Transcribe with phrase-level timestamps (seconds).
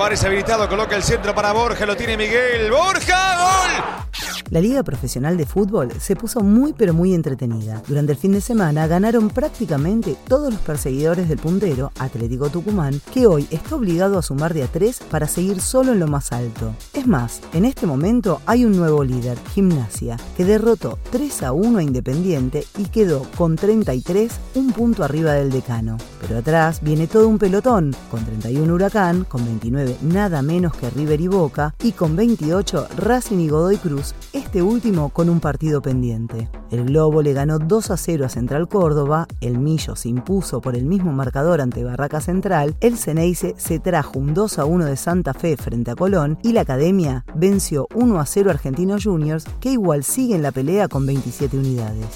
[0.00, 2.70] Suárez habilitado, coloca el centro para Borja, lo tiene Miguel.
[2.70, 3.36] ¡Borja!
[3.36, 4.10] ¡Gol!
[4.48, 7.82] La Liga Profesional de Fútbol se puso muy pero muy entretenida.
[7.86, 13.26] Durante el fin de semana ganaron prácticamente todos los perseguidores del puntero, Atlético Tucumán, que
[13.26, 16.74] hoy está obligado a sumar de a tres para seguir solo en lo más alto.
[16.94, 21.78] Es más, en este momento hay un nuevo líder, Gimnasia, que derrotó 3 a 1
[21.78, 25.98] a Independiente y quedó con 33, un punto arriba del decano.
[26.20, 31.20] Pero atrás viene todo un pelotón, con 31 Huracán, con 29 nada menos que River
[31.20, 36.48] y Boca, y con 28 Racing y Godoy Cruz, este último con un partido pendiente.
[36.70, 40.76] El Globo le ganó 2 a 0 a Central Córdoba, el Millo se impuso por
[40.76, 44.96] el mismo marcador ante Barraca Central, el Ceneice se trajo un 2 a 1 de
[44.96, 49.46] Santa Fe frente a Colón y la Academia venció 1 a 0 a Argentinos Juniors,
[49.60, 52.06] que igual sigue en la pelea con 27 unidades.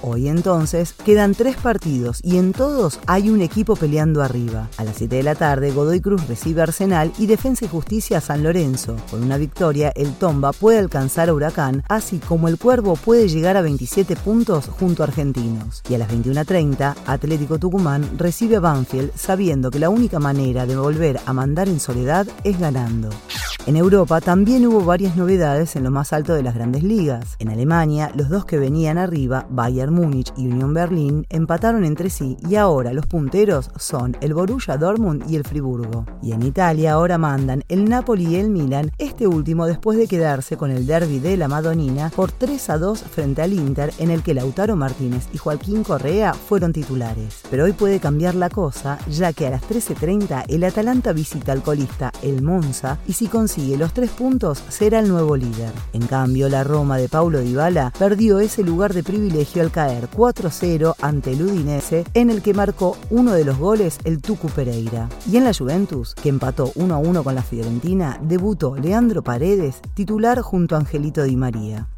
[0.00, 4.68] Hoy entonces quedan tres partidos y en todos hay un equipo peleando arriba.
[4.76, 8.20] A las 7 de la tarde Godoy Cruz recibe Arsenal y Defensa y Justicia a
[8.20, 8.96] San Lorenzo.
[9.10, 13.56] Con una victoria el Tomba puede alcanzar a Huracán, así como el Cuervo puede llegar
[13.56, 15.82] a 27 puntos junto a Argentinos.
[15.88, 20.76] Y a las 21.30 Atlético Tucumán recibe a Banfield sabiendo que la única manera de
[20.76, 23.10] volver a mandar en soledad es ganando.
[23.68, 27.36] En Europa también hubo varias novedades en lo más alto de las grandes ligas.
[27.38, 32.38] En Alemania, los dos que venían arriba, Bayern Múnich y Unión Berlín, empataron entre sí
[32.48, 36.06] y ahora los punteros son el Borussia Dortmund y el Friburgo.
[36.22, 40.56] Y en Italia ahora mandan el Napoli y el Milan, este último después de quedarse
[40.56, 44.22] con el derby de la Madonina por 3 a 2 frente al Inter en el
[44.22, 47.42] que Lautaro Martínez y Joaquín Correa fueron titulares.
[47.50, 51.60] Pero hoy puede cambiar la cosa, ya que a las 13.30 el Atalanta visita al
[51.60, 55.72] colista el Monza y si consigue los tres puntos, será el nuevo líder.
[55.92, 60.94] En cambio, la Roma de Paulo Dybala perdió ese lugar de privilegio al caer 4-0
[61.00, 65.08] ante el Udinese, en el que marcó uno de los goles el Tucu Pereira.
[65.30, 70.76] Y en la Juventus, que empató 1-1 con la Fiorentina, debutó Leandro Paredes, titular junto
[70.76, 71.88] a Angelito Di María.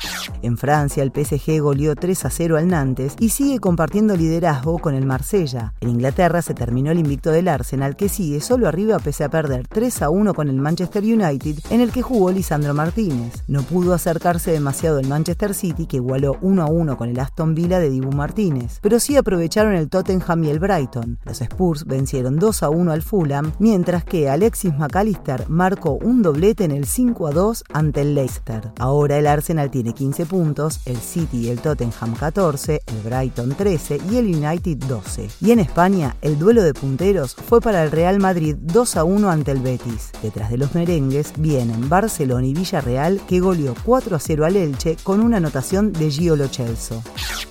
[0.43, 4.95] En Francia, el PSG goleó 3 a 0 al Nantes y sigue compartiendo liderazgo con
[4.95, 5.75] el Marsella.
[5.81, 9.67] En Inglaterra se terminó el invicto del Arsenal, que sigue solo arriba pese a perder
[9.69, 13.43] 3 a 1 con el Manchester United, en el que jugó Lisandro Martínez.
[13.49, 17.55] No pudo acercarse demasiado el Manchester City, que igualó 1 a 1 con el Aston
[17.55, 21.19] Villa de Dibu Martínez, pero sí aprovecharon el Tottenham y el Brighton.
[21.25, 26.65] Los Spurs vencieron 2 a 1 al Fulham, mientras que Alexis McAllister marcó un doblete
[26.65, 28.73] en el 5 a 2 ante el Leicester.
[28.79, 34.00] Ahora el Arsenal tiene 15 puntos, el City y el Tottenham 14, el Brighton 13
[34.10, 35.31] y el United 12.
[35.41, 39.31] Y en España, el duelo de punteros fue para el Real Madrid 2 a 1
[39.31, 40.10] ante el Betis.
[40.22, 44.97] Detrás de los merengues vienen Barcelona y Villarreal, que goleó 4 a 0 al Elche
[45.03, 47.03] con una anotación de Gio Lo Celso.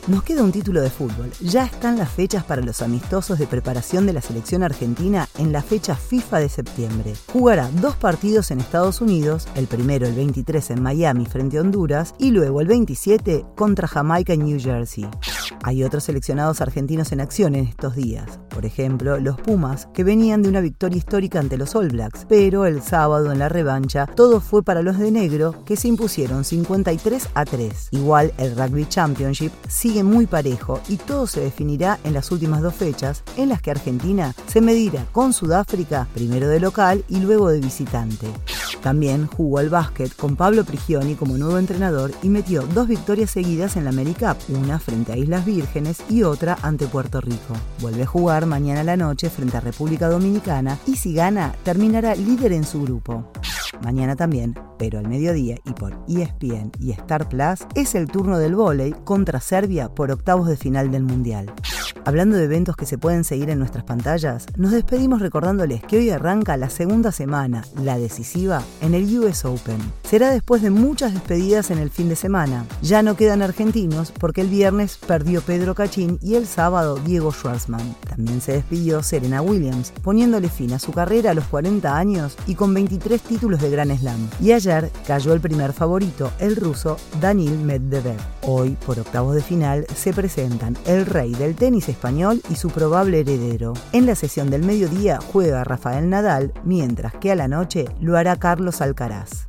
[0.08, 1.32] Nos queda un título de fútbol.
[1.40, 5.62] Ya están las fechas para los amistosos de preparación de la selección argentina en la
[5.62, 7.14] fecha FIFA de septiembre.
[7.32, 12.16] Jugará dos partidos en Estados Unidos, el primero el 23 en Miami frente a Honduras
[12.18, 15.08] y luego el 27 contra Jamaica New Jersey.
[15.64, 18.40] Hay otros seleccionados argentinos en acción en estos días.
[18.50, 22.66] Por ejemplo, los Pumas, que venían de una victoria histórica ante los All Blacks, pero
[22.66, 27.30] el sábado en la revancha todo fue para los de negro, que se impusieron 53
[27.34, 27.90] a 3.
[27.92, 32.74] Igual el Rugby Championship sigue muy parejo y todo se definirá en las últimas dos
[32.74, 37.60] fechas, en las que Argentina se medirá con Sudáfrica, primero de local y luego de
[37.60, 38.28] visitante.
[38.82, 43.76] También jugó al básquet con Pablo Prigioni como nuevo entrenador y metió dos victorias seguidas
[43.76, 47.54] en la AmeriCup, una frente a Islas Vírgenes y otra ante Puerto Rico.
[47.80, 52.16] Vuelve a jugar mañana a la noche frente a República Dominicana y si gana terminará
[52.16, 53.32] líder en su grupo.
[53.84, 58.56] Mañana también, pero al mediodía y por ESPN y Star Plus, es el turno del
[58.56, 61.54] vóley contra Serbia por octavos de final del Mundial.
[62.06, 66.10] Hablando de eventos que se pueden seguir en nuestras pantallas, nos despedimos recordándoles que hoy
[66.10, 69.99] arranca la segunda semana, la decisiva, en el US Open.
[70.10, 72.66] Será después de muchas despedidas en el fin de semana.
[72.82, 77.96] Ya no quedan argentinos porque el viernes perdió Pedro Cachín y el sábado Diego Schwartzman.
[78.10, 82.56] También se despidió Serena Williams, poniéndole fin a su carrera a los 40 años y
[82.56, 84.28] con 23 títulos de Gran Slam.
[84.42, 88.18] Y ayer cayó el primer favorito, el ruso Daniil Medvedev.
[88.48, 93.20] Hoy, por octavos de final, se presentan el rey del tenis español y su probable
[93.20, 93.74] heredero.
[93.92, 98.38] En la sesión del mediodía juega Rafael Nadal, mientras que a la noche lo hará
[98.38, 99.49] Carlos Alcaraz.